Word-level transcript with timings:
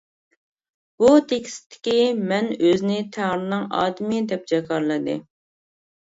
بۇ 1.01 1.09
تېكىستتىكى 1.31 1.91
مەن 2.31 2.49
ئۆزىنى 2.55 2.97
«تەڭرىنىڭ 3.17 3.67
ئادىمى» 3.81 4.23
دەپ 4.31 4.49
جاكارلىدى. 4.53 5.15